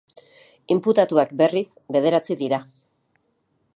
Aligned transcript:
Inputatuak, 0.75 1.35
berriz, 1.41 1.65
bederatzi 1.97 2.39
dira. 2.41 2.61